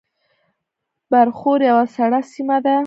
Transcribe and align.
برښور 1.11 1.59
یوه 1.71 1.85
سړه 1.95 2.19
سیمه 2.31 2.57
ده 2.65 2.75